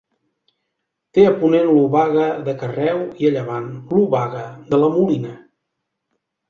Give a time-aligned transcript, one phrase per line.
[1.17, 5.41] Té a ponent l'Obaga de Carreu i a llevant l'Obaga de la Molina.